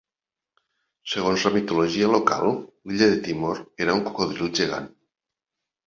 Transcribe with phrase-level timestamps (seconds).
[1.11, 4.93] Segons la mitologia local, l'illa de Timor era un cocodril gegant.